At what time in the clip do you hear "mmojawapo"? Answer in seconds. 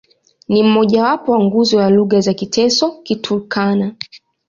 0.63-1.31